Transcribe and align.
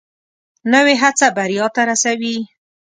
نوې 0.73 0.95
هڅه 1.01 1.27
بریا 1.37 1.65
ته 1.75 1.81
رسوي 1.89 2.35